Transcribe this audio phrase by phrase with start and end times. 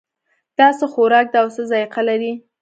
[0.57, 2.33] دا څه خوراک ده او څه ذائقه لري